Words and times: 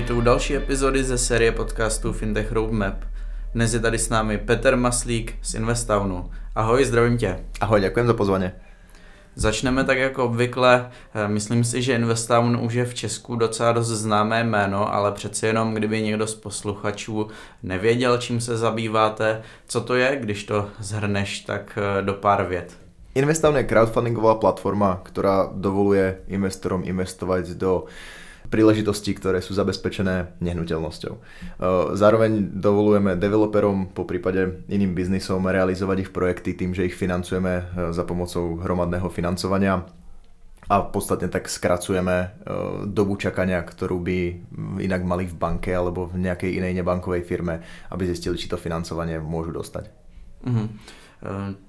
Vítejte 0.00 0.18
u 0.18 0.20
další 0.20 0.56
epizody 0.56 1.04
ze 1.04 1.18
série 1.18 1.52
podcastů 1.52 2.12
Fintech 2.12 2.52
Roadmap. 2.52 2.94
Dnes 3.54 3.74
je 3.74 3.80
tady 3.80 3.98
s 3.98 4.08
námi 4.08 4.38
Petr 4.38 4.76
Maslík 4.76 5.34
z 5.42 5.54
Investownu. 5.54 6.30
Ahoj, 6.54 6.84
zdravím 6.84 7.18
tě. 7.18 7.44
Ahoj, 7.60 7.80
ďakujem 7.80 8.06
za 8.06 8.14
pozvanie. 8.14 8.52
Začneme 9.36 9.84
tak 9.84 9.98
jako 9.98 10.24
obvykle. 10.24 10.90
Eh, 11.14 11.28
myslím 11.28 11.64
si, 11.64 11.82
že 11.82 11.94
Investown 11.94 12.56
už 12.56 12.74
je 12.74 12.84
v 12.84 12.94
Česku 12.94 13.36
docela 13.36 13.72
dost 13.72 13.88
známé 13.88 14.44
jméno, 14.44 14.94
ale 14.94 15.12
přeci 15.12 15.46
jenom, 15.46 15.74
kdyby 15.74 16.02
někdo 16.02 16.26
z 16.26 16.34
posluchačů 16.34 17.28
nevěděl, 17.62 18.18
čím 18.18 18.40
se 18.40 18.56
zabýváte, 18.56 19.42
co 19.68 19.80
to 19.80 19.94
je, 19.94 20.16
když 20.20 20.44
to 20.44 20.68
zhrneš 20.80 21.40
tak 21.40 21.78
eh, 21.78 22.02
do 22.02 22.14
pár 22.14 22.46
vět. 22.48 22.72
Investown 23.14 23.56
je 23.56 23.66
crowdfundingová 23.66 24.38
platforma, 24.38 25.02
ktorá 25.02 25.50
dovoluje 25.50 26.22
investorom 26.30 26.86
investovať 26.86 27.58
do 27.58 27.90
príležitostí, 28.50 29.14
ktoré 29.14 29.38
sú 29.38 29.54
zabezpečené 29.54 30.34
nehnuteľnosťou. 30.42 31.14
Zároveň 31.94 32.50
dovolujeme 32.58 33.14
developerom, 33.14 33.94
po 33.94 34.02
prípade 34.02 34.66
iným 34.66 34.92
biznisom 34.98 35.46
realizovať 35.46 35.96
ich 36.04 36.10
projekty 36.10 36.58
tým, 36.58 36.74
že 36.74 36.90
ich 36.90 36.98
financujeme 36.98 37.70
za 37.94 38.02
pomocou 38.02 38.58
hromadného 38.58 39.06
financovania 39.06 39.86
a 40.70 40.86
podstatne 40.86 41.30
tak 41.30 41.50
skracujeme 41.50 42.42
dobu 42.90 43.18
čakania, 43.18 43.62
ktorú 43.62 44.02
by 44.02 44.18
inak 44.82 45.02
mali 45.02 45.26
v 45.26 45.34
banke 45.34 45.70
alebo 45.70 46.10
v 46.10 46.18
nejakej 46.22 46.58
inej 46.62 46.78
nebankovej 46.82 47.22
firme, 47.26 47.62
aby 47.90 48.06
zistili, 48.06 48.38
či 48.38 48.50
to 48.50 48.58
financovanie 48.58 49.18
môžu 49.18 49.50
dostať. 49.54 49.90
Mm-hmm. 50.46 50.66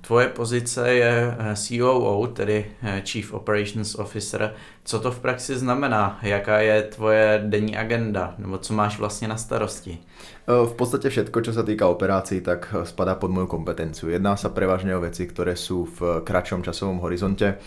Tvoje 0.01 0.27
pozice 0.27 0.93
je 0.93 1.35
eh, 1.39 1.55
COO, 1.55 2.27
tedy 2.27 2.71
eh, 2.84 3.01
Chief 3.05 3.34
Operations 3.34 3.95
Officer. 3.95 4.53
Co 4.84 4.99
to 4.99 5.12
v 5.12 5.20
praxi 5.20 5.57
znamená? 5.57 6.20
Jaká 6.21 6.59
je 6.59 6.81
tvoje 6.81 7.43
denní 7.45 7.77
agenda? 7.77 8.35
Nebo 8.37 8.57
co 8.57 8.73
máš 8.73 8.99
vlastně 8.99 9.27
na 9.27 9.37
starosti? 9.37 9.98
Eh, 10.47 10.65
v 10.65 10.73
podstate 10.73 11.09
všetko, 11.09 11.37
čo 11.41 11.51
sa 11.53 11.61
týka 11.61 11.85
operácií, 11.87 12.41
tak 12.41 12.71
spadá 12.85 13.15
pod 13.15 13.29
moju 13.29 13.47
kompetenciu. 13.47 14.09
Jedná 14.09 14.33
sa 14.37 14.49
prevažne 14.49 14.93
o 14.97 15.03
veci, 15.03 15.25
ktoré 15.25 15.53
sú 15.53 15.85
v 15.85 16.25
kratšom 16.25 16.65
časovom 16.65 16.99
horizonte. 17.01 17.61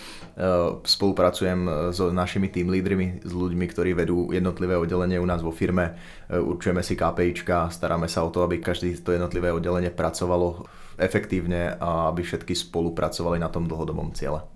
Spolupracujem 0.82 1.92
s 1.94 1.98
našimi 2.02 2.50
tým 2.50 2.70
lídrmi, 2.70 3.22
s 3.22 3.32
ľuďmi, 3.32 3.66
ktorí 3.70 3.94
vedú 3.94 4.34
jednotlivé 4.34 4.74
oddelenie 4.74 5.22
u 5.22 5.26
nás 5.26 5.42
vo 5.42 5.54
firme. 5.54 5.94
Určujeme 6.26 6.82
si 6.82 6.98
KPIčka, 6.98 7.70
staráme 7.70 8.10
sa 8.10 8.26
o 8.26 8.32
to, 8.34 8.42
aby 8.42 8.58
každé 8.58 8.98
to 9.06 9.14
jednotlivé 9.14 9.54
oddelenie 9.54 9.94
pracovalo 9.94 10.66
efektívne 10.98 11.78
a 11.78 12.10
aby 12.10 12.22
všetky 12.22 12.54
spolupracovali 12.54 13.38
na 13.38 13.50
tom 13.50 13.66
dlhodobom 13.70 14.14
ciele. 14.14 14.53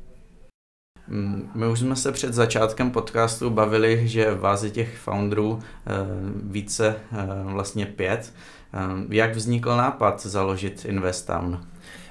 Mm, 1.09 1.51
my 1.55 1.67
už 1.67 1.81
jsme 1.81 1.97
se 1.97 2.13
před 2.13 2.35
začátkem 2.35 2.91
podcastu 2.91 3.51
bavili, 3.51 4.09
že 4.09 4.35
vás 4.35 4.63
je 4.63 4.71
těch 4.71 4.99
founderů 4.99 5.59
eh, 5.59 5.93
více 6.43 6.97
eh, 7.13 7.27
vlastně 7.45 7.87
pět. 7.87 8.33
Eh, 8.75 8.79
jak 9.11 9.37
vznikl 9.37 9.77
nápad 9.77 10.27
založit 10.27 10.85
Investown? 10.85 11.61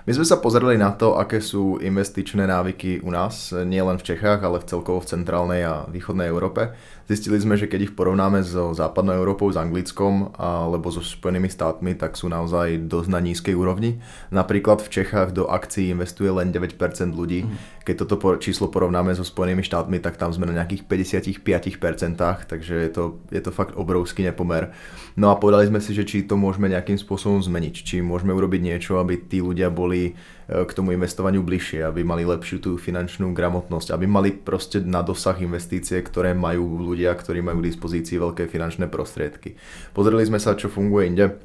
My 0.08 0.16
sme 0.16 0.24
sa 0.24 0.40
pozreli 0.40 0.80
na 0.80 0.96
to, 0.96 1.20
aké 1.20 1.44
sú 1.44 1.84
investičné 1.84 2.48
návyky 2.48 3.04
u 3.04 3.12
nás, 3.12 3.52
nie 3.68 3.84
len 3.84 4.00
v 4.00 4.08
Čechách, 4.08 4.40
ale 4.40 4.64
v 4.64 4.68
celkovo 4.72 5.04
v 5.04 5.12
centrálnej 5.12 5.68
a 5.68 5.84
východnej 5.92 6.32
Európe. 6.32 6.72
Zistili 7.08 7.40
sme, 7.40 7.56
že 7.56 7.72
keď 7.72 7.88
ich 7.88 7.96
porovnáme 7.96 8.44
so 8.44 8.76
západnou 8.76 9.16
Európou, 9.16 9.48
s 9.48 9.56
Anglickom 9.56 10.36
alebo 10.36 10.92
so 10.92 11.00
Spojenými 11.00 11.48
štátmi, 11.48 11.96
tak 11.96 12.20
sú 12.20 12.28
naozaj 12.28 12.84
dosť 12.84 13.08
na 13.08 13.24
nízkej 13.24 13.56
úrovni. 13.56 14.04
Napríklad 14.28 14.84
v 14.84 14.92
Čechách 14.92 15.32
do 15.32 15.48
akcií 15.48 15.88
investuje 15.96 16.28
len 16.28 16.52
9% 16.52 16.76
ľudí. 17.16 17.48
Mhm. 17.48 17.56
Keď 17.88 17.96
toto 17.96 18.20
číslo 18.44 18.68
porovnáme 18.68 19.16
so 19.16 19.24
Spojenými 19.24 19.64
štátmi, 19.64 20.04
tak 20.04 20.20
tam 20.20 20.36
sme 20.36 20.52
na 20.52 20.60
nejakých 20.60 20.84
55%, 20.84 22.44
takže 22.44 22.76
je 22.76 22.92
to, 22.92 23.24
je 23.32 23.40
to 23.40 23.56
fakt 23.56 23.80
obrovský 23.80 24.28
nepomer. 24.28 24.76
No 25.16 25.32
a 25.32 25.40
povedali 25.40 25.72
sme 25.72 25.80
si, 25.80 25.96
že 25.96 26.04
či 26.04 26.28
to 26.28 26.36
môžeme 26.36 26.68
nejakým 26.68 27.00
spôsobom 27.00 27.40
zmeniť, 27.40 27.76
či 27.88 27.96
môžeme 28.04 28.36
urobiť 28.36 28.60
niečo, 28.60 29.00
aby 29.00 29.16
tí 29.16 29.40
ľudia 29.40 29.72
boli 29.72 30.20
k 30.48 30.72
tomu 30.72 30.96
investovaniu 30.96 31.44
bližšie, 31.44 31.84
aby 31.84 32.08
mali 32.08 32.24
lepšiu 32.24 32.64
tú 32.64 32.72
finančnú 32.80 33.36
gramotnosť, 33.36 33.92
aby 33.92 34.08
mali 34.08 34.32
proste 34.32 34.80
na 34.80 35.04
dosah 35.04 35.36
investície, 35.44 36.00
ktoré 36.00 36.32
majú 36.32 36.80
ľudia, 36.80 37.12
ktorí 37.12 37.44
majú 37.44 37.60
k 37.60 37.68
dispozícii 37.76 38.16
veľké 38.16 38.48
finančné 38.48 38.88
prostriedky. 38.88 39.60
Pozreli 39.92 40.24
sme 40.24 40.40
sa, 40.40 40.56
čo 40.56 40.72
funguje 40.72 41.04
inde. 41.12 41.36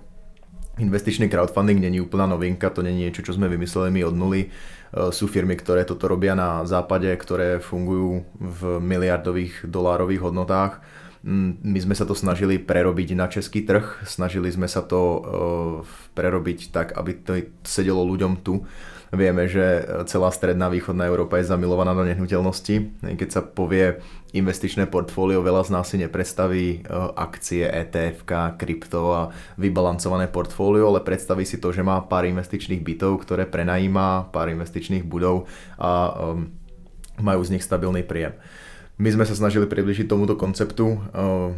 Investičný 0.78 1.26
crowdfunding 1.28 1.82
není 1.82 1.98
úplná 1.98 2.30
novinka, 2.30 2.70
to 2.70 2.80
není 2.80 3.04
niečo, 3.04 3.26
čo 3.26 3.34
sme 3.34 3.50
vymysleli 3.50 3.90
my 3.90 4.00
od 4.08 4.14
nuly. 4.16 4.42
E, 4.46 4.48
sú 5.12 5.26
firmy, 5.28 5.58
ktoré 5.58 5.82
toto 5.82 6.08
robia 6.08 6.32
na 6.32 6.62
západe, 6.64 7.10
ktoré 7.12 7.60
fungujú 7.60 8.24
v 8.38 8.60
miliardových 8.80 9.66
dolárových 9.66 10.30
hodnotách 10.30 10.80
my 11.22 11.78
sme 11.78 11.94
sa 11.94 12.02
to 12.02 12.18
snažili 12.18 12.58
prerobiť 12.58 13.14
na 13.14 13.30
český 13.30 13.62
trh, 13.62 14.02
snažili 14.02 14.50
sme 14.50 14.66
sa 14.66 14.82
to 14.82 15.00
uh, 15.00 15.20
prerobiť 16.18 16.74
tak, 16.74 16.98
aby 16.98 17.14
to 17.14 17.32
sedelo 17.62 18.02
ľuďom 18.02 18.42
tu. 18.42 18.66
Vieme, 19.12 19.44
že 19.44 19.84
celá 20.08 20.32
stredná 20.32 20.72
východná 20.72 21.04
Európa 21.04 21.36
je 21.36 21.44
zamilovaná 21.44 21.92
do 21.92 22.00
nehnuteľnosti. 22.00 23.04
Keď 23.04 23.28
sa 23.28 23.44
povie 23.44 24.00
investičné 24.32 24.88
portfólio, 24.88 25.44
veľa 25.44 25.68
z 25.68 25.70
nás 25.70 25.84
si 25.92 26.00
nepredstaví 26.00 26.82
uh, 26.88 27.12
akcie, 27.14 27.68
ETF, 27.70 28.24
krypto 28.56 29.12
a 29.12 29.22
vybalancované 29.60 30.26
portfólio, 30.32 30.90
ale 30.90 31.04
predstaví 31.04 31.44
si 31.46 31.60
to, 31.60 31.70
že 31.70 31.84
má 31.86 32.02
pár 32.02 32.26
investičných 32.26 32.82
bytov, 32.82 33.22
ktoré 33.22 33.46
prenajíma, 33.46 34.32
pár 34.32 34.48
investičných 34.48 35.04
budov 35.04 35.46
a 35.76 36.18
majú 37.20 37.40
z 37.44 37.52
nich 37.54 37.64
stabilný 37.64 38.02
príjem. 38.02 38.34
My 39.00 39.08
sme 39.08 39.24
sa 39.24 39.32
snažili 39.32 39.64
približiť 39.64 40.04
tomuto 40.04 40.36
konceptu, 40.36 40.86
eh, 40.92 41.00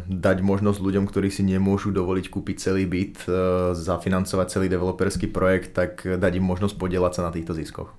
dať 0.07 0.37
možnosť 0.39 0.79
ľuďom, 0.79 1.05
ktorí 1.09 1.27
si 1.27 1.43
nemôžu 1.43 1.91
dovoliť 1.91 2.31
kúpiť 2.31 2.55
celý 2.57 2.87
byt, 2.87 3.27
eh, 3.27 3.75
zafinancovať 3.75 4.47
celý 4.47 4.67
developerský 4.71 5.27
projekt, 5.27 5.75
tak 5.75 6.07
dať 6.07 6.31
im 6.39 6.45
možnosť 6.47 6.79
podielať 6.79 7.11
sa 7.19 7.21
na 7.27 7.31
týchto 7.35 7.51
ziskoch. 7.51 7.91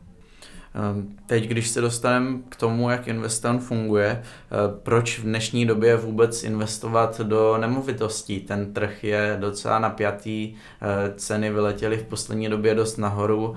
Ehm, 0.77 1.17
teď, 1.27 1.49
když 1.49 1.69
se 1.69 1.81
dostaneme 1.81 2.39
k 2.49 2.57
tomu, 2.57 2.91
jak 2.91 3.09
Investown 3.09 3.59
funguje, 3.59 4.23
eh, 4.23 4.57
proč 4.83 5.19
v 5.19 5.23
dnešní 5.23 5.67
době 5.67 5.97
vůbec 5.97 6.45
investovat 6.45 7.21
do 7.21 7.59
nemovitostí? 7.59 8.41
Ten 8.41 8.73
trh 8.73 9.05
je 9.05 9.37
docela 9.41 9.79
napjatý, 9.79 10.55
ceny 11.17 11.51
vyletěly 11.51 11.97
v 11.97 12.03
poslední 12.03 12.49
době 12.49 12.75
dost 12.75 12.97
nahoru, 12.97 13.55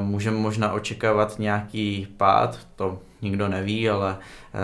můžeme 0.00 0.36
možná 0.36 0.72
očekávat 0.72 1.38
nějaký 1.38 2.08
pád, 2.16 2.58
to 2.76 2.98
nikdo 3.22 3.48
neví, 3.48 3.90
ale 3.90 4.18
eh, 4.18 4.58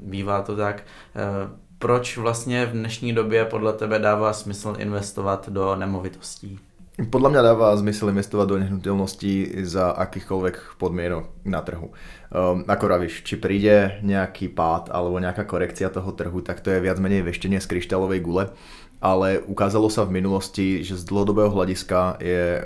bývá 0.00 0.42
to 0.42 0.56
tak. 0.56 0.82
Eh, 1.16 1.50
proč 1.78 2.16
vlastně 2.16 2.66
v 2.66 2.72
dnešní 2.72 3.12
době 3.12 3.44
podle 3.44 3.72
tebe 3.72 3.98
dává 3.98 4.32
smysl 4.32 4.74
investovat 4.78 5.48
do 5.48 5.76
nemovitostí? 5.76 6.58
Podľa 6.94 7.30
mňa 7.34 7.42
dáva 7.42 7.74
zmysel 7.74 8.14
investovať 8.14 8.46
do 8.46 8.56
nehnuteľností 8.62 9.66
za 9.66 9.90
akýchkoľvek 9.98 10.78
podmienok 10.78 11.26
na 11.42 11.58
trhu. 11.58 11.90
Um, 12.30 12.62
ako 12.70 12.84
ravíš, 12.86 13.26
či 13.26 13.34
príde 13.34 13.98
nejaký 14.06 14.54
pád 14.54 14.94
alebo 14.94 15.18
nejaká 15.18 15.42
korekcia 15.42 15.90
toho 15.90 16.14
trhu, 16.14 16.38
tak 16.38 16.62
to 16.62 16.70
je 16.70 16.78
viac 16.78 17.02
menej 17.02 17.26
veštenie 17.26 17.58
z 17.58 17.66
kryštálovej 17.66 18.22
gule 18.22 18.54
ale 19.04 19.36
ukázalo 19.44 19.92
sa 19.92 20.08
v 20.08 20.16
minulosti, 20.16 20.80
že 20.80 20.96
z 20.96 21.04
dlhodobého 21.04 21.52
hľadiska 21.52 22.24
je 22.24 22.44
e, 22.56 22.60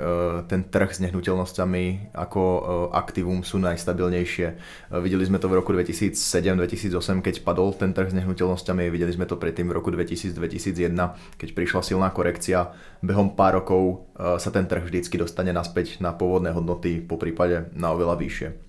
ten 0.47 0.63
trh 0.63 0.87
s 0.95 1.03
nehnuteľnosťami 1.03 2.15
ako 2.15 2.43
e, 2.47 2.61
aktivum 2.95 3.43
sú 3.43 3.59
najstabilnejšie. 3.59 4.47
E, 4.47 4.55
videli 5.03 5.27
sme 5.27 5.43
to 5.43 5.51
v 5.51 5.59
roku 5.59 5.75
2007-2008, 5.75 7.27
keď 7.27 7.43
padol 7.43 7.75
ten 7.75 7.91
trh 7.91 8.15
s 8.15 8.19
nehnuteľnosťami, 8.23 8.87
videli 8.87 9.11
sme 9.11 9.27
to 9.27 9.35
predtým 9.35 9.67
v 9.67 9.83
roku 9.83 9.91
2000-2001, 9.91 10.95
keď 11.35 11.49
prišla 11.59 11.83
silná 11.83 12.15
korekcia. 12.15 12.71
Behom 13.03 13.35
pár 13.35 13.59
rokov 13.59 14.07
sa 14.15 14.51
ten 14.55 14.67
trh 14.67 14.87
vždycky 14.87 15.19
dostane 15.19 15.51
naspäť 15.51 15.99
na 15.99 16.15
pôvodné 16.15 16.55
hodnoty, 16.55 17.03
po 17.03 17.19
prípade 17.19 17.71
na 17.75 17.91
oveľa 17.91 18.15
vyššie. 18.19 18.68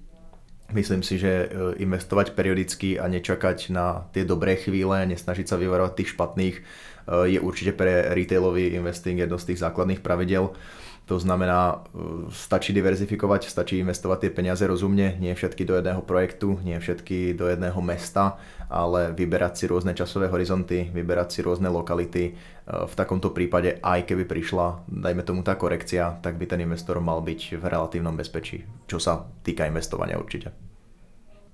Myslím 0.70 1.02
si, 1.02 1.18
že 1.18 1.50
investovať 1.82 2.38
periodicky 2.38 3.02
a 3.02 3.10
nečakať 3.10 3.74
na 3.74 4.06
tie 4.14 4.22
dobré 4.22 4.54
chvíle, 4.54 5.02
nesnažiť 5.10 5.50
sa 5.50 5.58
vyvarovať 5.58 5.94
tých 5.98 6.14
špatných, 6.14 6.58
Eh, 7.10 7.38
je 7.38 7.40
určite 7.42 7.74
pre 7.74 8.14
retailový 8.14 8.78
investing 8.78 9.18
jedno 9.18 9.42
z 9.42 9.54
tých 9.54 9.66
základných 9.66 10.06
pravidel. 10.06 10.54
To 11.10 11.18
znamená, 11.18 11.82
eh, 11.82 12.30
stačí 12.30 12.70
diverzifikovať, 12.70 13.50
stačí 13.50 13.82
investovať 13.82 14.30
tie 14.30 14.32
peniaze 14.32 14.62
rozumne, 14.70 15.18
nie 15.18 15.34
všetky 15.34 15.66
do 15.66 15.74
jedného 15.82 16.06
projektu, 16.06 16.62
nie 16.62 16.78
všetky 16.78 17.34
do 17.34 17.50
jedného 17.50 17.82
mesta, 17.82 18.38
ale 18.70 19.10
vyberať 19.18 19.54
si 19.58 19.66
rôzne 19.66 19.98
časové 19.98 20.30
horizonty, 20.30 20.94
vyberať 20.94 21.34
si 21.34 21.40
rôzne 21.42 21.74
lokality. 21.74 22.38
Eh, 22.38 22.86
v 22.86 22.94
takomto 22.94 23.34
prípade, 23.34 23.82
aj 23.82 24.06
keby 24.06 24.30
prišla, 24.30 24.86
dajme 24.86 25.26
tomu 25.26 25.42
tá 25.42 25.58
korekcia, 25.58 26.22
tak 26.22 26.38
by 26.38 26.46
ten 26.46 26.62
investor 26.62 27.02
mal 27.02 27.26
byť 27.26 27.58
v 27.58 27.64
relatívnom 27.66 28.14
bezpečí, 28.14 28.62
čo 28.86 29.02
sa 29.02 29.26
týka 29.42 29.66
investovania 29.66 30.22
určite. 30.22 30.69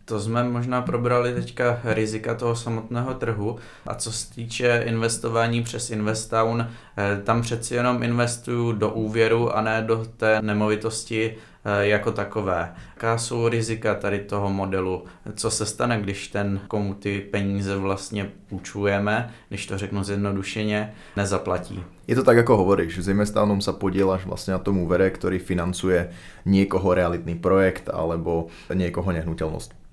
To 0.06 0.20
jsme 0.20 0.44
možná 0.44 0.82
probrali 0.82 1.34
teďka 1.34 1.80
rizika 1.84 2.36
toho 2.36 2.56
samotného 2.56 3.14
trhu. 3.14 3.56
A 3.88 3.96
co 3.96 4.12
se 4.12 4.34
týče 4.34 4.84
investování 4.86 5.64
přes 5.64 5.90
Investown, 5.90 6.68
eh, 6.98 7.22
tam 7.24 7.42
přeci 7.42 7.76
jenom 7.76 8.04
investuju 8.04 8.72
do 8.72 8.90
úvěru 8.90 9.58
a 9.58 9.62
ne 9.62 9.82
do 9.82 10.06
té 10.18 10.42
nemovitosti 10.42 11.36
eh, 11.66 11.88
jako 11.88 12.12
takové. 12.12 12.74
Jaká 12.96 13.18
jsou 13.18 13.48
rizika 13.48 13.96
tady 13.96 14.20
toho 14.20 14.50
modelu? 14.50 15.04
Co 15.36 15.52
se 15.52 15.66
stane, 15.66 16.02
když 16.02 16.28
ten, 16.28 16.62
komu 16.68 16.94
ty 16.94 17.22
peníze 17.22 17.76
vlastně 17.76 18.32
půjčujeme, 18.50 19.34
když 19.50 19.66
to 19.66 19.78
řeknu 19.78 20.04
zjednodušeně, 20.04 20.94
nezaplatí? 21.16 21.84
Je 22.08 22.16
to 22.16 22.24
tak, 22.24 22.38
ako 22.38 22.62
hovoríš, 22.62 23.02
s 23.02 23.10
Investownom 23.10 23.66
sa 23.66 23.74
podielaš 23.74 24.30
vlastne 24.30 24.54
na 24.54 24.62
tom 24.62 24.78
úvere, 24.78 25.10
ktorý 25.10 25.42
financuje 25.42 26.14
niekoho 26.46 26.94
realitný 26.94 27.34
projekt 27.34 27.90
alebo 27.90 28.54
niekoho 28.70 29.10
nehnuteľnosť. 29.10 29.85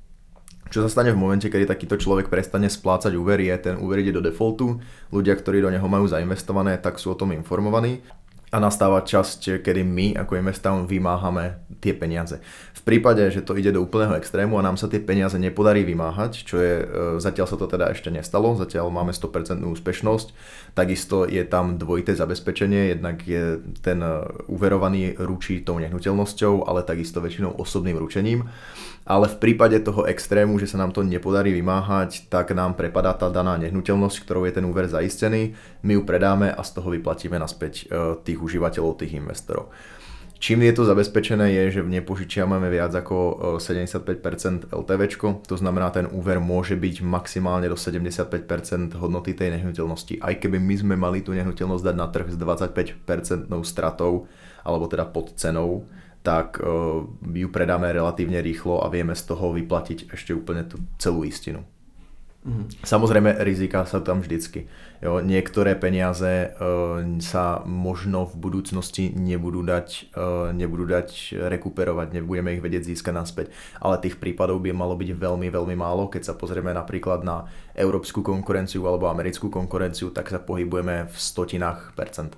Čo 0.73 0.89
sa 0.89 0.89
stane 0.89 1.13
v 1.13 1.21
momente, 1.21 1.53
kedy 1.53 1.69
takýto 1.69 2.01
človek 2.01 2.33
prestane 2.33 2.65
splácať 2.65 3.13
úver, 3.13 3.45
je 3.45 3.53
ten 3.61 3.77
úver 3.77 4.01
ide 4.01 4.17
do 4.17 4.25
defaultu, 4.25 4.81
ľudia, 5.13 5.37
ktorí 5.37 5.61
do 5.61 5.69
neho 5.69 5.85
majú 5.85 6.09
zainvestované, 6.09 6.81
tak 6.81 6.97
sú 6.97 7.13
o 7.13 7.19
tom 7.19 7.37
informovaní 7.37 8.01
a 8.53 8.61
nastáva 8.61 9.01
časť, 9.01 9.65
kedy 9.65 9.81
my 9.81 10.07
ako 10.21 10.37
Investown 10.37 10.85
vymáhame 10.85 11.57
tie 11.81 11.97
peniaze. 11.97 12.37
V 12.77 12.83
prípade, 12.85 13.25
že 13.33 13.41
to 13.41 13.57
ide 13.57 13.73
do 13.73 13.81
úplného 13.81 14.13
extrému 14.21 14.61
a 14.61 14.67
nám 14.67 14.77
sa 14.77 14.93
tie 14.93 15.01
peniaze 15.01 15.41
nepodarí 15.41 15.89
vymáhať, 15.89 16.45
čo 16.45 16.61
je, 16.61 16.75
e, 16.83 16.87
zatiaľ 17.17 17.47
sa 17.49 17.57
to 17.57 17.65
teda 17.65 17.89
ešte 17.89 18.13
nestalo, 18.13 18.53
zatiaľ 18.53 18.93
máme 18.93 19.17
100% 19.17 19.65
úspešnosť, 19.65 20.29
takisto 20.77 21.25
je 21.25 21.41
tam 21.49 21.81
dvojité 21.81 22.13
zabezpečenie, 22.13 22.93
jednak 22.93 23.25
je 23.25 23.57
ten 23.81 24.05
uverovaný 24.53 25.17
ručí 25.17 25.65
tou 25.65 25.81
nehnuteľnosťou, 25.81 26.69
ale 26.69 26.85
takisto 26.85 27.25
väčšinou 27.25 27.57
osobným 27.57 27.97
ručením 27.97 28.53
ale 29.03 29.27
v 29.27 29.37
prípade 29.37 29.75
toho 29.83 30.07
extrému, 30.07 30.63
že 30.63 30.71
sa 30.71 30.79
nám 30.79 30.95
to 30.95 31.03
nepodarí 31.03 31.51
vymáhať, 31.51 32.31
tak 32.31 32.55
nám 32.55 32.79
prepadá 32.79 33.11
tá 33.19 33.27
daná 33.35 33.59
nehnuteľnosť, 33.59 34.23
ktorou 34.23 34.47
je 34.47 34.55
ten 34.55 34.63
úver 34.63 34.87
zaistený, 34.87 35.59
my 35.83 35.99
ju 35.99 36.03
predáme 36.07 36.55
a 36.55 36.63
z 36.63 36.71
toho 36.79 36.95
vyplatíme 36.95 37.35
naspäť 37.35 37.91
e, 37.91 38.15
tých 38.43 38.59
užívateľov, 38.59 38.99
tých 38.99 39.15
investorov. 39.15 39.71
Čím 40.43 40.67
je 40.67 40.75
to 40.75 40.83
zabezpečené 40.83 41.55
je, 41.55 41.79
že 41.79 41.81
nepožičiavame 41.87 42.67
viac 42.67 42.91
ako 42.91 43.39
75% 43.63 44.67
e, 44.67 44.75
LTV, 44.75 45.03
to 45.47 45.55
znamená 45.55 45.95
ten 45.95 46.11
úver 46.11 46.43
môže 46.43 46.75
byť 46.75 46.99
maximálne 47.07 47.71
do 47.71 47.79
75% 47.79 48.99
hodnoty 48.99 49.39
tej 49.39 49.55
nehnuteľnosti. 49.55 50.19
Aj 50.19 50.35
keby 50.35 50.59
my 50.59 50.75
sme 50.75 50.95
mali 50.99 51.23
tú 51.23 51.31
nehnuteľnosť 51.31 51.85
dať 51.87 51.95
na 51.95 52.11
trh 52.11 52.27
s 52.35 52.37
25% 52.43 53.07
stratou, 53.63 54.27
alebo 54.67 54.91
teda 54.91 55.07
pod 55.07 55.31
cenou, 55.39 55.87
tak 56.27 56.59
uh, 56.59 57.07
ju 57.23 57.49
predáme 57.55 57.87
relatívne 57.95 58.43
rýchlo 58.43 58.83
a 58.83 58.91
vieme 58.91 59.15
z 59.15 59.23
toho 59.31 59.55
vyplatiť 59.55 60.11
ešte 60.11 60.35
úplne 60.35 60.67
tú 60.67 60.83
celú 60.99 61.23
istinu. 61.23 61.63
Mm. 62.43 62.67
Samozrejme, 62.83 63.39
rizika 63.47 63.87
sa 63.87 64.03
tam 64.03 64.19
vždycky. 64.19 64.67
Jo, 64.99 65.23
niektoré 65.23 65.79
peniaze 65.79 66.51
uh, 66.51 66.99
sa 67.23 67.63
možno 67.63 68.27
v 68.27 68.35
budúcnosti 68.35 69.15
nebudú 69.15 69.63
dať, 69.63 70.11
uh, 70.19 70.51
nebudú 70.51 70.91
dať 70.91 71.39
rekuperovať, 71.39 72.19
nebudeme 72.19 72.59
ich 72.59 72.63
vedieť 72.63 72.91
získať 72.91 73.15
naspäť, 73.15 73.47
ale 73.79 74.03
tých 74.03 74.19
prípadov 74.19 74.59
by 74.59 74.75
malo 74.75 74.99
byť 74.99 75.15
veľmi, 75.15 75.55
veľmi 75.55 75.79
málo. 75.79 76.11
Keď 76.11 76.23
sa 76.31 76.35
pozrieme 76.35 76.75
napríklad 76.75 77.23
na 77.23 77.47
európsku 77.79 78.27
konkurenciu 78.27 78.83
alebo 78.91 79.07
americkú 79.07 79.47
konkurenciu, 79.47 80.11
tak 80.11 80.27
sa 80.27 80.43
pohybujeme 80.43 81.07
v 81.07 81.15
stotinách 81.15 81.95
percent. 81.95 82.35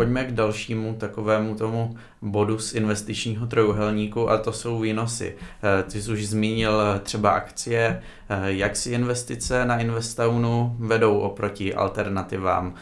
Pojďme 0.00 0.24
k 0.24 0.32
dalšímu 0.32 0.94
takovému 0.94 1.54
tomu 1.54 1.96
bodu 2.22 2.58
z 2.58 2.74
investičního 2.74 3.46
trojuhelníku 3.46 4.30
a 4.30 4.38
to 4.38 4.52
jsou 4.52 4.80
výnosy. 4.80 5.36
Eh, 5.62 5.82
ty 5.82 6.02
jsi 6.02 6.12
už 6.12 6.26
zmínil 6.26 6.80
eh, 6.80 6.98
třeba 6.98 7.30
akcie, 7.30 8.02
eh, 8.28 8.52
jak 8.52 8.76
si 8.76 8.90
investice 8.90 9.64
na 9.64 9.78
Investownu 9.78 10.76
vedou 10.78 11.18
oproti 11.18 11.74
alternativám, 11.74 12.74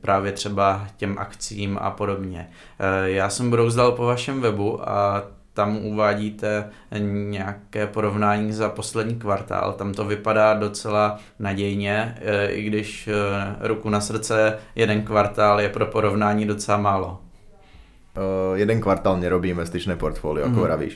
právě 0.00 0.32
třeba 0.32 0.86
těm 0.96 1.18
akcím 1.18 1.78
a 1.80 1.90
podobně. 1.90 2.50
Já 3.04 3.28
jsem 3.28 3.50
brouzdal 3.50 3.92
po 3.92 4.04
vašem 4.04 4.40
webu 4.40 4.88
a 4.88 5.24
tam 5.54 5.76
uvádíte 5.76 6.70
nějaké 7.00 7.86
porovnání 7.86 8.52
za 8.52 8.68
poslední 8.68 9.14
kvartál. 9.14 9.72
Tam 9.72 9.94
to 9.94 10.04
vypadá 10.04 10.54
docela 10.54 11.18
nadějně, 11.38 12.18
e, 12.20 12.46
i 12.46 12.62
když 12.62 13.08
e, 13.08 13.12
ruku 13.60 13.90
na 13.90 14.00
srdce 14.00 14.58
jeden 14.74 15.02
kvartál 15.02 15.60
je 15.60 15.68
pro 15.68 15.86
porovnání 15.86 16.46
docela 16.46 16.78
málo. 16.78 17.23
Uh, 18.14 18.54
jeden 18.54 18.78
kvartál 18.78 19.18
nerobí 19.18 19.50
investičné 19.50 19.98
portfólio, 19.98 20.46
ako 20.46 20.58
mm. 20.62 20.66
vravíš. 20.70 20.94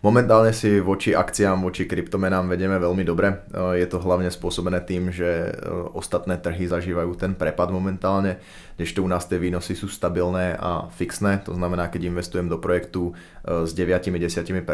Momentálne 0.00 0.56
si 0.56 0.80
voči 0.80 1.12
akciám, 1.12 1.60
voči 1.60 1.84
kryptomenám 1.84 2.48
vedeme 2.48 2.80
veľmi 2.80 3.04
dobre. 3.04 3.44
Je 3.52 3.84
to 3.84 4.00
hlavne 4.00 4.32
spôsobené 4.32 4.80
tým, 4.80 5.12
že 5.12 5.52
ostatné 5.92 6.40
trhy 6.40 6.64
zažívajú 6.72 7.20
ten 7.20 7.36
prepad 7.36 7.68
momentálne, 7.68 8.40
kdežto 8.80 9.04
u 9.04 9.08
nás 9.12 9.28
tie 9.28 9.36
výnosy 9.36 9.76
sú 9.76 9.92
stabilné 9.92 10.56
a 10.56 10.88
fixné. 10.88 11.44
To 11.44 11.52
znamená, 11.52 11.92
keď 11.92 12.08
investujem 12.08 12.48
do 12.48 12.56
projektu 12.56 13.12
s 13.44 13.76
9-10%, 13.76 14.64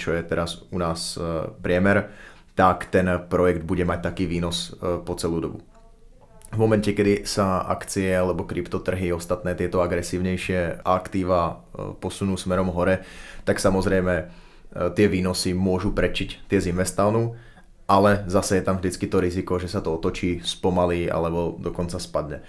čo 0.00 0.16
je 0.16 0.22
teraz 0.24 0.64
u 0.72 0.80
nás 0.80 1.20
priemer, 1.60 2.08
tak 2.56 2.88
ten 2.88 3.12
projekt 3.28 3.68
bude 3.68 3.84
mať 3.84 4.08
taký 4.08 4.24
výnos 4.24 4.72
po 4.80 5.12
celú 5.20 5.36
dobu. 5.44 5.71
V 6.52 6.60
momente, 6.60 6.92
kedy 6.92 7.24
sa 7.24 7.64
akcie 7.64 8.12
alebo 8.12 8.44
kryptotrhy, 8.44 9.08
ostatné 9.08 9.56
tieto 9.56 9.80
agresívnejšie 9.80 10.84
aktíva 10.84 11.64
posunú 11.96 12.36
smerom 12.36 12.68
hore, 12.68 13.00
tak 13.48 13.56
samozrejme 13.56 14.28
Eh, 14.72 14.88
tie 14.96 15.04
výnosy 15.04 15.52
môžu 15.52 15.92
prečiť 15.92 16.48
tie 16.48 16.56
z 16.56 16.72
Investownu, 16.72 17.36
ale 17.84 18.24
zase 18.24 18.56
je 18.56 18.64
tam 18.64 18.80
vždycky 18.80 19.04
to 19.04 19.20
riziko, 19.20 19.60
že 19.60 19.68
sa 19.68 19.84
to 19.84 19.92
otočí, 19.92 20.40
spomalí 20.40 21.12
alebo 21.12 21.60
dokonca 21.60 22.00
spadne. 22.00 22.40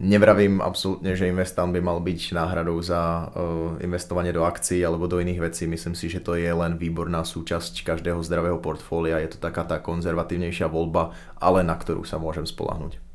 Nevravím 0.00 0.64
absolútne, 0.64 1.12
že 1.12 1.28
Investown 1.28 1.76
by 1.76 1.80
mal 1.84 2.00
byť 2.00 2.32
náhradou 2.32 2.80
za 2.80 3.28
uh, 3.28 3.76
investovanie 3.84 4.32
do 4.32 4.48
akcií 4.48 4.80
alebo 4.80 5.04
do 5.04 5.20
iných 5.20 5.52
vecí. 5.52 5.68
Myslím 5.68 5.92
si, 5.92 6.08
že 6.08 6.24
to 6.24 6.40
je 6.40 6.48
len 6.48 6.80
výborná 6.80 7.20
súčasť 7.20 7.84
každého 7.84 8.24
zdravého 8.24 8.56
portfólia. 8.64 9.20
Je 9.20 9.36
to 9.36 9.44
taká 9.44 9.60
tá 9.68 9.76
konzervatívnejšia 9.76 10.72
voľba, 10.72 11.12
ale 11.36 11.60
na 11.60 11.76
ktorú 11.76 12.08
sa 12.08 12.16
môžem 12.16 12.48
spolahnuť. 12.48 13.09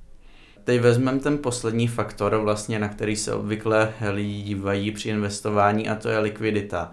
Teď 0.65 0.81
vezmeme 0.81 1.19
ten 1.19 1.37
poslední 1.37 1.87
faktor, 1.87 2.35
vlastně, 2.35 2.79
na 2.79 2.89
který 2.89 3.15
se 3.15 3.33
obvykle 3.33 3.93
dívají 4.43 4.91
při 4.91 5.09
investování 5.09 5.89
a 5.89 5.95
to 5.95 6.09
je 6.09 6.19
likvidita. 6.19 6.91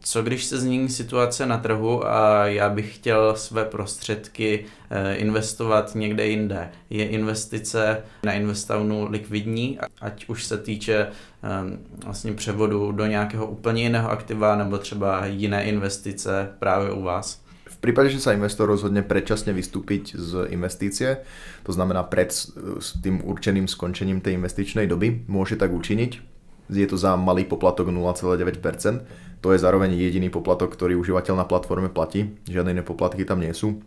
Co 0.00 0.22
když 0.22 0.44
se 0.44 0.58
změní 0.58 0.88
situace 0.88 1.46
na 1.46 1.58
trhu 1.58 2.06
a 2.06 2.46
já 2.46 2.68
bych 2.68 2.94
chtěl 2.94 3.36
své 3.36 3.64
prostředky 3.64 4.64
eh, 4.90 5.14
investovat 5.14 5.94
někde 5.94 6.26
jinde? 6.26 6.72
Je 6.90 7.08
investice 7.08 8.02
na 8.24 8.32
Investownu 8.32 9.10
likvidní, 9.10 9.78
ať 10.00 10.28
už 10.28 10.44
se 10.44 10.58
týče 10.58 10.96
eh, 10.96 11.78
vlastně 12.04 12.32
převodu 12.32 12.92
do 12.92 13.06
nějakého 13.06 13.46
úplně 13.46 13.82
jiného 13.82 14.10
aktiva 14.10 14.56
nebo 14.56 14.78
třeba 14.78 15.26
jiné 15.26 15.64
investice 15.64 16.48
právě 16.58 16.90
u 16.90 17.02
vás? 17.02 17.41
Prípade, 17.82 18.14
že 18.14 18.22
sa 18.22 18.30
investor 18.30 18.70
rozhodne 18.70 19.02
predčasne 19.02 19.50
vystúpiť 19.50 20.14
z 20.14 20.54
investície, 20.54 21.26
to 21.66 21.74
znamená 21.74 22.06
pred 22.06 22.30
tým 23.02 23.26
určeným 23.26 23.66
skončením 23.66 24.22
tej 24.22 24.38
investičnej 24.38 24.86
doby, 24.86 25.26
môže 25.26 25.58
tak 25.58 25.74
učiniť. 25.74 26.22
Je 26.70 26.86
to 26.86 26.94
za 26.94 27.18
malý 27.18 27.42
poplatok 27.42 27.90
0,9%, 27.90 29.42
to 29.42 29.50
je 29.50 29.58
zároveň 29.58 29.98
jediný 29.98 30.30
poplatok, 30.30 30.70
ktorý 30.78 30.94
užívateľ 30.94 31.42
na 31.42 31.46
platforme 31.50 31.90
platí. 31.90 32.38
Žiadne 32.46 32.78
iné 32.78 32.84
poplatky 32.86 33.26
tam 33.26 33.42
nie 33.42 33.50
sú. 33.50 33.82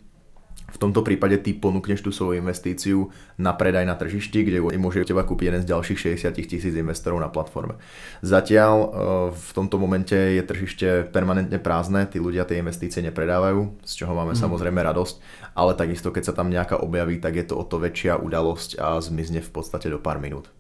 V 0.76 0.78
tomto 0.84 1.08
prípade 1.08 1.40
ty 1.40 1.56
ponúkneš 1.56 2.04
tú 2.04 2.12
svoju 2.12 2.44
investíciu 2.44 3.08
na 3.40 3.56
predaj 3.56 3.88
na 3.88 3.96
tržišti, 3.96 4.44
kde 4.44 4.60
môže 4.76 5.08
teba 5.08 5.24
kúpiť 5.24 5.48
jeden 5.48 5.62
z 5.64 5.72
ďalších 5.72 6.20
60 6.20 6.36
tisíc 6.36 6.76
investorov 6.76 7.24
na 7.24 7.32
platforme. 7.32 7.80
Zatiaľ 8.20 8.76
e, 8.76 8.88
v 9.32 9.50
tomto 9.56 9.80
momente 9.80 10.20
je 10.20 10.44
tržište 10.44 11.16
permanentne 11.16 11.64
prázdne, 11.64 12.04
tí 12.12 12.20
ľudia 12.20 12.44
tie 12.44 12.60
investície 12.60 13.00
nepredávajú, 13.08 13.88
z 13.88 14.04
čoho 14.04 14.12
máme 14.12 14.36
mm. 14.36 14.42
samozrejme 14.44 14.84
radosť, 14.84 15.16
ale 15.56 15.80
takisto 15.80 16.12
keď 16.12 16.24
sa 16.28 16.34
tam 16.36 16.52
nejaká 16.52 16.84
objaví, 16.84 17.24
tak 17.24 17.40
je 17.40 17.48
to 17.48 17.56
o 17.56 17.64
to 17.64 17.80
väčšia 17.80 18.20
udalosť 18.20 18.76
a 18.76 19.00
zmizne 19.00 19.40
v 19.40 19.52
podstate 19.56 19.88
do 19.88 20.04
pár 20.04 20.20
minút. 20.20 20.52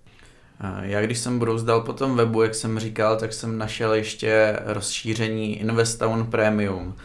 Já 0.81 1.01
když 1.01 1.19
jsem 1.19 1.39
brouzdal 1.39 1.81
po 1.81 1.93
tom 1.93 2.15
webu, 2.15 2.41
jak 2.41 2.55
jsem 2.55 2.79
říkal, 2.79 3.17
tak 3.17 3.33
jsem 3.33 3.57
našel 3.57 3.93
ještě 3.93 4.59
rozšíření 4.65 5.59
Investown 5.59 6.25
Premium. 6.25 6.95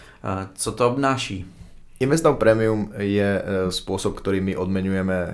Co 0.55 0.73
to 0.73 0.91
obnáší? 0.91 1.47
Investown 2.01 2.41
Premium 2.41 2.97
je 2.97 3.29
e, 3.37 3.43
spôsob, 3.69 4.17
ktorý 4.17 4.41
my 4.41 4.57
odmenujeme 4.57 5.19
e, 5.21 5.33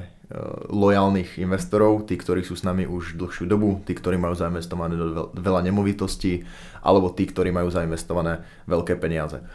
lojálnych 0.75 1.39
investorov, 1.39 2.11
tí, 2.11 2.19
ktorí 2.19 2.43
sú 2.43 2.59
s 2.59 2.67
nami 2.67 2.91
už 2.91 3.15
dlhšiu 3.15 3.47
dobu, 3.47 3.79
tí, 3.87 3.95
ktorí 3.95 4.19
majú 4.19 4.35
zainvestované 4.35 4.99
do 4.99 5.31
veľa 5.31 5.63
nemovitostí, 5.63 6.43
alebo 6.83 7.15
tí, 7.15 7.31
ktorí 7.31 7.55
majú 7.55 7.71
zainvestované 7.71 8.43
veľké 8.67 8.99
peniaze. 8.99 9.47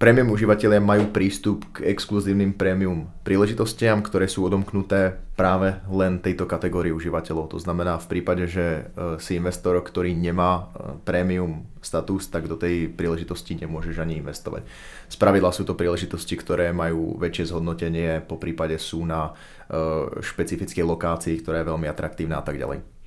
Premium 0.00 0.32
užívateľia 0.32 0.80
majú 0.80 1.12
prístup 1.12 1.76
k 1.76 1.92
exkluzívnym 1.92 2.56
premium 2.56 3.12
príležitostiam, 3.20 4.00
ktoré 4.00 4.32
sú 4.32 4.48
odomknuté 4.48 5.20
práve 5.36 5.76
len 5.92 6.16
tejto 6.24 6.48
kategórii 6.48 6.88
užívateľov. 6.88 7.52
To 7.52 7.60
znamená, 7.60 8.00
v 8.00 8.08
prípade, 8.08 8.48
že 8.48 8.88
e, 8.88 9.20
si 9.20 9.36
investor, 9.36 9.76
ktorý 9.76 10.16
nemá 10.16 10.56
e, 10.56 10.96
premium 11.04 11.68
status, 11.84 12.32
tak 12.32 12.48
do 12.48 12.56
tej 12.56 12.88
príležitosti 12.88 13.60
nemôžeš 13.60 14.00
ani 14.00 14.24
investovať. 14.24 14.64
Spravidla 15.12 15.52
sú 15.52 15.68
to 15.68 15.76
príležitosti, 15.76 16.32
ktoré 16.32 16.72
majú 16.72 17.20
väčšie 17.20 17.52
zhodnotenie, 17.52 18.24
po 18.24 18.40
prípade 18.40 18.80
sú 18.80 19.04
na 19.04 19.36
e, 19.68 20.16
špecifickej 20.16 20.80
lokácii, 20.80 21.44
ktorá 21.44 21.60
je 21.60 21.76
veľmi 21.76 21.84
atraktívna 21.92 22.40
a 22.40 22.44
tak 22.48 22.56
ďalej. 22.56 22.99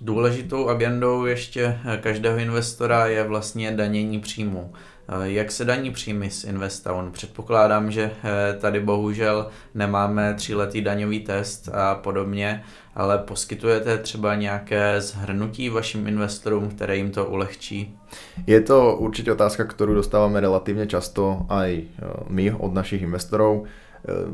Důležitou 0.00 0.68
agendou 0.68 1.24
ještě 1.24 1.78
každého 2.00 2.38
investora 2.38 3.06
je 3.06 3.24
vlastně 3.24 3.70
danění 3.70 4.20
příjmu. 4.20 4.72
Eh, 5.08 5.30
jak 5.30 5.52
se 5.52 5.64
daní 5.64 5.90
příjmy 5.90 6.30
z 6.30 6.44
Investown? 6.44 7.12
Předpokládám, 7.12 7.90
že 7.90 8.10
eh, 8.24 8.56
tady 8.60 8.80
bohužel 8.80 9.46
nemáme 9.74 10.34
tříletý 10.34 10.80
daňový 10.82 11.20
test 11.20 11.68
a 11.72 11.94
podobně, 11.94 12.64
ale 12.94 13.18
poskytujete 13.18 13.98
třeba 13.98 14.34
nějaké 14.34 15.00
zhrnutí 15.00 15.68
vašim 15.68 16.06
investorům, 16.06 16.68
které 16.68 16.96
jim 16.96 17.10
to 17.10 17.24
ulehčí? 17.26 17.98
Je 18.46 18.60
to 18.60 18.96
určite 18.96 19.32
otázka, 19.32 19.64
ktorú 19.64 19.94
dostávame 19.94 20.40
relatívne 20.42 20.90
často 20.90 21.46
eh, 21.50 21.86
my 22.28 22.52
od 22.52 22.72
našich 22.74 23.02
investorov. 23.02 23.70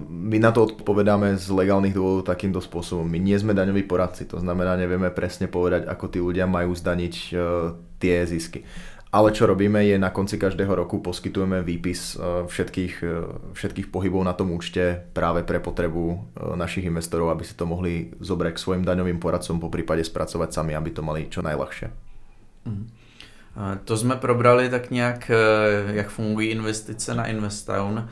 My 0.09 0.37
na 0.37 0.53
to 0.53 0.69
odpovedáme 0.69 1.33
z 1.41 1.49
legálnych 1.49 1.97
dôvodov 1.97 2.29
takýmto 2.29 2.61
spôsobom. 2.61 3.09
My 3.09 3.17
nie 3.17 3.39
sme 3.41 3.57
daňoví 3.57 3.89
poradci, 3.89 4.29
to 4.29 4.37
znamená, 4.37 4.77
nevieme 4.77 5.09
presne 5.09 5.49
povedať, 5.49 5.89
ako 5.89 6.05
tí 6.13 6.21
ľudia 6.21 6.45
majú 6.45 6.77
zdaniť 6.77 7.15
tie 7.97 8.17
zisky. 8.29 8.69
Ale 9.13 9.29
čo 9.37 9.45
robíme 9.45 9.85
je 9.85 10.01
na 10.01 10.09
konci 10.09 10.41
každého 10.41 10.73
roku 10.73 11.05
poskytujeme 11.05 11.61
výpis 11.61 12.17
e, 12.17 12.49
všetkých, 12.49 12.95
e, 13.05 13.17
všetkých 13.53 13.93
pohybov 13.93 14.25
na 14.25 14.33
tom 14.33 14.57
účte 14.57 15.05
práve 15.13 15.45
pre 15.45 15.61
potrebu 15.61 16.05
e, 16.09 16.17
našich 16.57 16.89
investorov, 16.89 17.29
aby 17.29 17.45
si 17.45 17.53
to 17.53 17.69
mohli 17.69 18.09
zobrať 18.25 18.57
k 18.57 18.63
svojim 18.65 18.85
daňovým 18.89 19.21
poradcom, 19.21 19.61
po 19.61 19.69
prípade 19.69 20.01
spracovať 20.01 20.57
sami, 20.57 20.73
aby 20.73 20.91
to 20.97 21.05
mali 21.05 21.29
čo 21.29 21.45
najľahšie. 21.45 21.93
Mm. 22.65 22.89
To 23.85 23.97
jsme 23.97 24.17
probrali 24.17 24.71
tak 24.71 24.91
nějak, 24.91 25.31
jak 25.93 26.09
fungují 26.09 26.49
investice 26.49 27.15
na 27.15 27.27
Investown. 27.27 28.09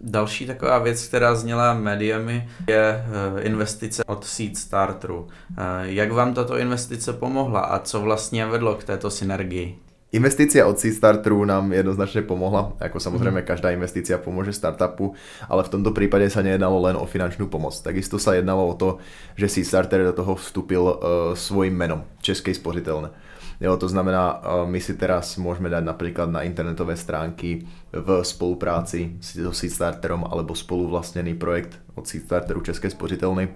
Další 0.00 0.46
taková 0.46 0.78
věc, 0.78 1.06
která 1.06 1.34
zněla 1.34 1.74
médiami, 1.74 2.48
je 2.68 3.04
eh, 3.38 3.42
investice 3.42 4.04
od 4.04 4.24
Seed 4.24 4.56
Starteru. 4.56 5.28
Eh, 5.28 5.62
jak 5.82 6.12
vám 6.12 6.34
tato 6.34 6.58
investice 6.58 7.12
pomohla 7.12 7.60
a 7.60 7.78
co 7.78 8.00
vlastně 8.00 8.46
vedlo 8.46 8.74
k 8.74 8.84
této 8.84 9.10
synergii? 9.10 9.78
Investícia 10.10 10.66
od 10.66 10.74
Seedstarteru 10.74 11.46
nám 11.46 11.70
jednoznačne 11.70 12.26
pomohla, 12.26 12.74
ako 12.82 12.98
samozrejme 12.98 13.40
mhm. 13.42 13.46
každá 13.46 13.70
investícia 13.70 14.18
pomôže 14.18 14.50
startupu, 14.50 15.14
ale 15.46 15.62
v 15.62 15.70
tomto 15.70 15.94
prípade 15.94 16.26
sa 16.34 16.42
nejednalo 16.42 16.82
len 16.82 16.98
o 16.98 17.06
finančnú 17.06 17.46
pomoc. 17.46 17.78
Takisto 17.78 18.18
sa 18.18 18.34
jednalo 18.34 18.66
o 18.66 18.74
to, 18.74 18.98
že 19.38 19.46
Seedstarter 19.46 20.02
do 20.02 20.10
toho 20.10 20.34
vstúpil 20.34 20.82
uh, 20.82 20.94
svojim 21.38 21.78
menom, 21.78 22.02
Českej 22.18 22.58
spořiteľne. 22.58 23.14
Jo, 23.60 23.76
to 23.76 23.92
znamená, 23.92 24.40
my 24.64 24.80
si 24.80 24.96
teraz 24.96 25.36
môžeme 25.36 25.68
dať 25.68 25.84
napríklad 25.84 26.32
na 26.32 26.48
internetové 26.48 26.96
stránky 26.96 27.68
v 27.92 28.08
spolupráci 28.24 29.20
so 29.20 29.52
Seedstarterom 29.52 30.24
alebo 30.24 30.56
spoluvlastnený 30.56 31.36
projekt 31.36 31.76
od 31.92 32.08
Seedstarteru 32.08 32.64
Českej 32.64 32.96
spořiteľnej, 32.96 33.52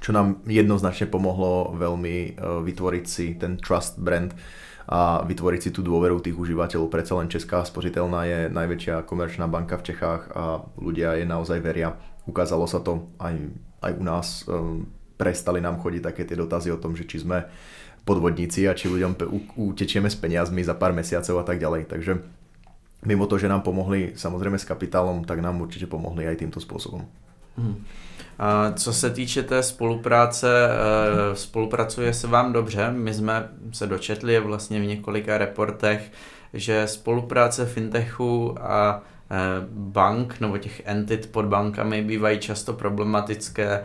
čo 0.00 0.16
nám 0.16 0.40
jednoznačne 0.48 1.04
pomohlo 1.12 1.76
veľmi 1.76 2.16
e, 2.16 2.30
vytvoriť 2.64 3.04
si 3.04 3.36
ten 3.36 3.60
trust 3.60 4.00
brand 4.00 4.32
a 4.88 5.20
vytvoriť 5.28 5.60
si 5.68 5.70
tú 5.76 5.84
dôveru 5.84 6.24
tých 6.24 6.40
užívateľov. 6.40 6.88
Predsa 6.88 7.20
len 7.20 7.28
Česká 7.28 7.60
spořiteľná 7.60 8.24
je 8.24 8.38
najväčšia 8.48 9.04
komerčná 9.04 9.44
banka 9.52 9.76
v 9.76 9.92
Čechách 9.92 10.32
a 10.32 10.64
ľudia 10.80 11.20
je 11.20 11.28
naozaj 11.28 11.60
veria. 11.60 11.92
Ukázalo 12.24 12.64
sa 12.64 12.80
to 12.80 13.12
aj, 13.20 13.36
aj 13.84 13.92
u 14.00 14.02
nás. 14.02 14.26
E, 14.48 14.88
prestali 15.20 15.60
nám 15.60 15.76
chodiť 15.84 16.00
také 16.00 16.24
tie 16.24 16.40
dotazy 16.40 16.72
o 16.72 16.80
tom, 16.80 16.96
že 16.96 17.04
či 17.04 17.20
sme 17.20 17.44
podvodníci 18.04 18.68
a 18.68 18.74
či 18.74 18.88
ľuďom 18.88 19.16
utečieme 19.56 20.10
s 20.10 20.16
peniazmi 20.16 20.64
za 20.64 20.74
pár 20.74 20.92
mesiacov 20.92 21.40
a 21.40 21.44
tak 21.44 21.58
ďalej. 21.58 21.86
Takže 21.90 22.12
mimo 23.04 23.26
to, 23.26 23.38
že 23.38 23.48
nám 23.48 23.60
pomohli 23.60 24.16
samozrejme 24.16 24.58
s 24.58 24.68
kapitálom, 24.68 25.24
tak 25.24 25.40
nám 25.40 25.60
určite 25.60 25.86
pomohli 25.86 26.26
aj 26.28 26.40
týmto 26.40 26.60
spôsobom. 26.60 27.04
Hmm. 27.56 27.84
A 28.38 28.72
co 28.72 28.92
se 28.92 29.10
týče 29.10 29.42
té 29.42 29.62
spolupráce, 29.62 30.68
eh, 30.70 31.36
spolupracuje 31.36 32.14
se 32.14 32.26
vám 32.26 32.52
dobře. 32.52 32.90
My 32.90 33.14
jsme 33.14 33.48
se 33.72 33.86
dočetli 33.86 34.40
vlastně 34.40 34.80
v 34.80 34.86
několika 34.86 35.38
reportech, 35.38 36.12
že 36.54 36.86
spolupráce 36.86 37.66
fintechu 37.66 38.56
a 38.60 39.02
bank 39.70 40.40
nebo 40.40 40.58
těch 40.58 40.82
entit 40.84 41.32
pod 41.32 41.44
bankami 41.44 42.02
bývají 42.02 42.38
často 42.38 42.72
problematické 42.72 43.68
eh, 43.70 43.84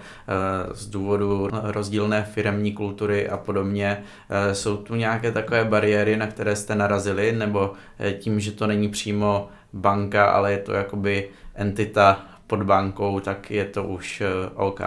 z 0.73 0.87
důvodu 0.87 1.49
rozdílné 1.51 2.23
firemní 2.23 2.73
kultury 2.73 3.29
a 3.29 3.37
podobně. 3.37 4.03
Eh, 4.29 4.55
jsou 4.55 4.77
tu 4.77 4.95
nějaké 4.95 5.31
takové 5.31 5.65
bariéry, 5.65 6.17
na 6.17 6.27
které 6.27 6.55
jste 6.55 6.75
narazili, 6.75 7.31
nebo 7.31 7.73
tím, 8.19 8.39
že 8.39 8.51
to 8.51 8.67
není 8.67 8.89
přímo 8.89 9.49
banka, 9.73 10.25
ale 10.25 10.51
je 10.51 10.57
to 10.57 10.73
jakoby 10.73 11.29
entita 11.55 12.25
pod 12.47 12.63
bankou, 12.63 13.19
tak 13.19 13.51
je 13.51 13.65
to 13.65 13.83
už 13.83 14.23
OK? 14.55 14.81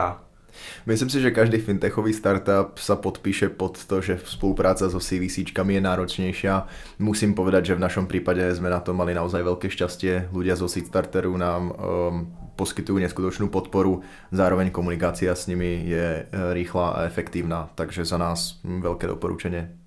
Myslím 0.84 1.08
si, 1.08 1.22
že 1.22 1.34
každý 1.34 1.62
fintechový 1.62 2.10
startup 2.10 2.76
sa 2.80 2.98
podpíše 2.98 3.54
pod 3.54 3.78
to, 3.78 4.02
že 4.02 4.18
spolupráca 4.26 4.90
so 4.90 4.98
CVCčkami 4.98 5.78
je 5.78 5.82
náročnejšia. 5.84 6.54
Musím 6.98 7.32
povedať, 7.38 7.72
že 7.72 7.76
v 7.78 7.84
našom 7.84 8.10
prípade 8.10 8.42
sme 8.56 8.72
na 8.72 8.82
to 8.82 8.90
mali 8.96 9.14
naozaj 9.14 9.44
veľké 9.44 9.70
šťastie. 9.70 10.34
Ľudia 10.34 10.58
zo 10.58 10.66
Seedstarteru 10.66 11.30
nám 11.38 11.62
um, 11.70 11.74
poskytujú 12.58 12.98
neskutočnú 12.98 13.46
podporu, 13.54 14.02
zároveň 14.34 14.74
komunikácia 14.74 15.30
s 15.30 15.46
nimi 15.46 15.86
je 15.86 16.26
uh, 16.26 16.50
rýchla 16.50 16.86
a 16.98 16.98
efektívna, 17.06 17.70
takže 17.78 18.02
za 18.02 18.18
nás 18.18 18.58
veľké 18.66 19.06
doporučenie. 19.06 19.77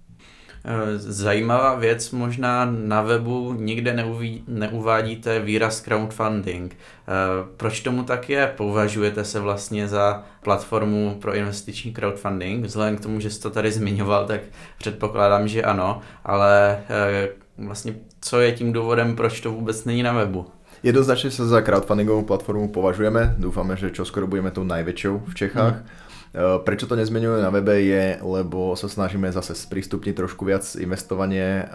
Eh, 0.65 0.98
zajímavá 0.98 1.75
věc, 1.75 2.12
možná 2.12 2.65
na 2.65 3.01
webu 3.01 3.53
nikde 3.53 3.94
neuví, 3.94 4.44
neuvádíte 4.48 5.39
výraz 5.39 5.82
crowdfunding. 5.82 6.75
Eh, 6.75 7.12
proč 7.58 7.80
tomu 7.80 8.03
tak 8.03 8.30
je? 8.30 8.53
Považujete 8.58 9.25
se 9.25 9.39
vlastně 9.39 9.88
za 9.88 10.24
platformu 10.44 11.18
pro 11.22 11.36
investiční 11.36 11.94
crowdfunding? 11.94 12.65
Vzhledem 12.65 12.98
k 12.98 13.01
tomu, 13.01 13.20
že 13.20 13.30
jste 13.30 13.44
to 13.44 13.50
tady 13.50 13.72
zmiňoval, 13.72 14.25
tak 14.25 14.41
předpokládám, 14.77 15.48
že 15.48 15.63
ano, 15.63 16.01
ale 16.25 16.84
eh, 16.89 17.30
vlastně 17.58 17.96
co 18.22 18.39
je 18.41 18.51
tím 18.51 18.74
důvodem, 18.74 19.15
proč 19.15 19.41
to 19.41 19.51
vůbec 19.51 19.86
není 19.86 20.03
na 20.03 20.13
webu? 20.13 20.46
Jednoznačne 20.82 21.30
sa 21.30 21.46
za 21.46 21.62
crowdfundingovú 21.62 22.25
platformu 22.25 22.74
považujeme. 22.74 23.38
Dúfame, 23.38 23.77
že 23.77 23.94
čoskoro 23.94 24.25
budeme 24.25 24.50
tou 24.50 24.65
najväčšou 24.65 25.30
v 25.30 25.34
Čechách. 25.38 25.86
Mm. 25.86 26.11
Eh, 26.31 26.63
prečo 26.63 26.88
to 26.88 26.95
nezmenujeme 26.95 27.43
na 27.43 27.51
webe 27.51 27.75
je, 27.83 28.15
lebo 28.23 28.71
sa 28.79 28.88
snažíme 28.88 29.27
zase 29.35 29.51
sprístupniť 29.51 30.15
trošku 30.15 30.47
viac 30.47 30.63
investovanie 30.79 31.59
eh, 31.59 31.71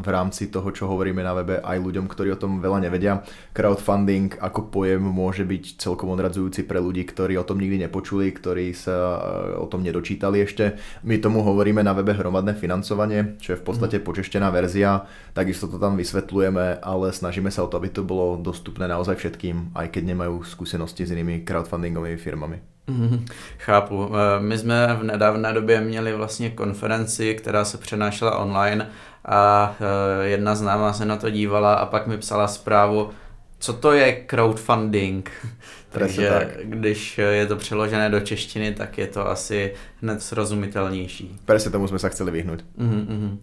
v 0.00 0.06
rámci 0.08 0.48
toho, 0.48 0.64
čo 0.72 0.88
hovoríme 0.88 1.20
na 1.20 1.36
webe 1.36 1.60
aj 1.60 1.76
ľuďom, 1.76 2.08
ktorí 2.08 2.32
o 2.32 2.40
tom 2.40 2.64
veľa 2.64 2.88
nevedia. 2.88 3.20
Crowdfunding 3.52 4.40
ako 4.40 4.72
pojem 4.72 5.04
môže 5.04 5.44
byť 5.44 5.76
celkom 5.76 6.08
odradzujúci 6.16 6.64
pre 6.64 6.80
ľudí, 6.80 7.04
ktorí 7.04 7.36
o 7.36 7.44
tom 7.44 7.60
nikdy 7.60 7.84
nepočuli, 7.84 8.32
ktorí 8.32 8.72
sa 8.72 8.96
eh, 8.96 9.60
o 9.60 9.68
tom 9.68 9.84
nedočítali 9.84 10.40
ešte. 10.40 10.80
My 11.04 11.20
tomu 11.20 11.44
hovoríme 11.44 11.84
na 11.84 11.92
webe 11.92 12.16
hromadné 12.16 12.56
financovanie, 12.56 13.36
čo 13.44 13.52
je 13.52 13.60
v 13.60 13.64
podstate 13.68 14.00
mm. 14.00 14.08
počeštená 14.08 14.48
verzia, 14.48 15.04
takisto 15.36 15.68
to 15.68 15.76
tam 15.76 16.00
vysvetľujeme, 16.00 16.80
ale 16.80 17.12
snažíme 17.12 17.52
sa 17.52 17.60
o 17.60 17.68
to, 17.68 17.76
aby 17.76 17.92
to 17.92 18.00
bolo 18.00 18.40
dostupné 18.40 18.88
naozaj 18.88 19.20
všetkým, 19.20 19.76
aj 19.76 19.92
keď 19.92 20.16
nemajú 20.16 20.48
skúsenosti 20.48 21.04
s 21.04 21.12
inými 21.12 21.44
crowdfundingovými 21.44 22.16
firmami. 22.16 22.71
Mm, 22.86 23.24
chápu. 23.58 24.12
Eh, 24.14 24.42
my 24.42 24.58
jsme 24.58 24.96
v 25.00 25.02
nedávné 25.02 25.52
době 25.52 25.80
měli 25.80 26.12
vlastně 26.14 26.50
konferenci, 26.50 27.34
která 27.34 27.64
se 27.64 27.78
přenášela 27.78 28.38
online 28.38 28.90
a 29.24 29.74
eh, 29.80 30.26
jedna 30.26 30.54
známá 30.54 30.92
se 30.92 31.04
na 31.04 31.16
to 31.16 31.30
dívala 31.30 31.74
a 31.74 31.86
pak 31.86 32.06
mi 32.06 32.18
psala 32.18 32.48
zprávu, 32.48 33.10
co 33.58 33.72
to 33.72 33.92
je 33.92 34.24
crowdfunding. 34.26 35.30
Takže 35.90 36.28
tak. 36.28 36.48
když 36.64 37.18
je 37.18 37.46
to 37.46 37.56
přeložené 37.56 38.10
do 38.10 38.20
češtiny, 38.20 38.74
tak 38.74 38.98
je 38.98 39.06
to 39.06 39.28
asi 39.28 39.74
hned 40.00 40.22
srozumitelnější. 40.22 41.40
Presne 41.44 41.70
tomu 41.70 41.88
jsme 41.88 41.98
se 41.98 42.10
chceli 42.10 42.30
vyhnout. 42.30 42.64
Mm-hmm. 42.78 43.38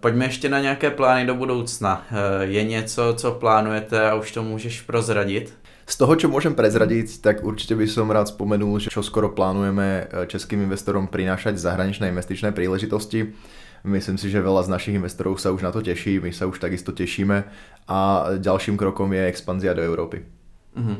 Pojďme 0.00 0.24
ještě 0.24 0.48
na 0.48 0.60
nějaké 0.60 0.90
plány 0.90 1.26
do 1.26 1.34
budoucna. 1.34 2.06
Eh, 2.10 2.44
je 2.44 2.64
něco, 2.64 3.14
co 3.16 3.32
plánujete 3.32 4.10
a 4.10 4.14
už 4.14 4.32
to 4.32 4.42
můžeš 4.42 4.80
prozradit? 4.80 5.54
Z 5.90 5.98
toho, 5.98 6.14
čo 6.14 6.30
môžem 6.30 6.54
prezradiť, 6.54 7.18
tak 7.18 7.42
určite 7.42 7.74
by 7.74 7.82
som 7.90 8.06
rád 8.06 8.30
spomenul, 8.30 8.78
že 8.78 8.94
čo 8.94 9.02
skoro 9.02 9.34
plánujeme 9.34 10.06
e, 10.06 10.30
českým 10.30 10.62
investorom 10.62 11.10
prinášať 11.10 11.58
zahraničné 11.58 12.06
investičné 12.06 12.54
príležitosti. 12.54 13.34
Myslím 13.82 14.14
si, 14.14 14.30
že 14.30 14.38
veľa 14.38 14.70
z 14.70 14.72
našich 14.76 14.94
investorov 14.94 15.42
sa 15.42 15.50
už 15.50 15.66
na 15.66 15.74
to 15.74 15.82
teší, 15.82 16.22
my 16.22 16.30
sa 16.30 16.46
už 16.46 16.62
takisto 16.62 16.94
tešíme 16.94 17.42
a 17.90 17.98
ďalším 18.38 18.78
krokom 18.78 19.10
je 19.10 19.24
expanzia 19.34 19.74
do 19.74 19.82
Európy. 19.82 20.22
Mm-hmm. 20.78 20.98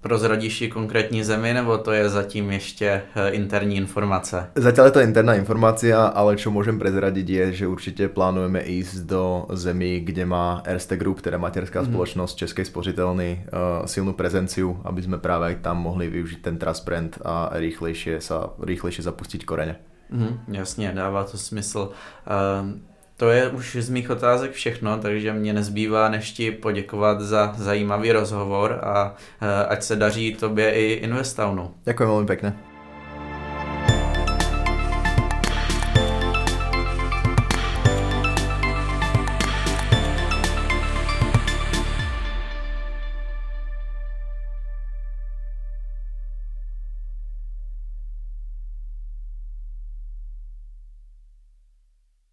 Prozradíš 0.00 0.60
ji 0.60 0.68
konkrétní 0.68 1.24
zemi, 1.24 1.54
nebo 1.54 1.78
to 1.78 1.92
je 1.92 2.08
zatím 2.08 2.50
ještě 2.50 3.02
eh, 3.14 3.28
interní 3.30 3.76
informace? 3.76 4.50
Zatiaľ 4.54 4.84
je 4.84 4.90
to 4.90 5.00
interná 5.00 5.36
informácia, 5.36 6.00
ale 6.00 6.40
čo 6.40 6.48
môžem 6.48 6.80
prezradiť 6.80 7.26
je, 7.28 7.44
že 7.52 7.64
určite 7.68 8.08
plánujeme 8.08 8.64
ísť 8.64 9.04
do 9.04 9.44
zemí, 9.52 10.00
kde 10.00 10.24
má 10.24 10.64
Erste 10.64 10.96
Group, 10.96 11.20
teda 11.20 11.36
materská 11.36 11.84
mm. 11.84 11.92
spoločnosť 11.92 12.34
Českej 12.36 12.64
spořitelny, 12.64 13.44
uh, 13.52 13.84
silnú 13.84 14.16
prezenciu, 14.16 14.80
aby 14.88 15.04
sme 15.04 15.20
práve 15.20 15.52
aj 15.52 15.56
tam 15.60 15.84
mohli 15.84 16.08
využiť 16.08 16.40
ten 16.40 16.56
brand 16.56 17.12
a 17.20 17.52
rýchlejšie, 17.60 18.24
sa, 18.24 18.56
rýchlejšie 18.56 19.04
zapustiť 19.04 19.44
korene. 19.44 19.76
Mm, 20.10 20.40
jasně, 20.48 20.92
dává 20.94 21.24
to 21.24 21.38
smysl. 21.38 21.92
Uh, 22.26 22.89
to 23.20 23.28
je 23.30 23.48
už 23.48 23.76
z 23.80 23.88
mých 23.88 24.10
otázek 24.10 24.52
všechno, 24.52 24.98
takže 24.98 25.32
mě 25.32 25.52
nezbývá 25.52 26.08
než 26.08 26.32
ti 26.32 26.50
poděkovat 26.50 27.20
za 27.20 27.52
zajímavý 27.58 28.12
rozhovor 28.12 28.80
a 28.82 29.12
uh, 29.12 29.48
ať 29.68 29.82
se 29.82 29.96
daří 29.96 30.34
tobě 30.40 30.72
i 30.72 30.92
Investownu. 31.04 31.76
Ďakujem 31.84 32.08
veľmi 32.08 32.28
pekne. 32.28 32.69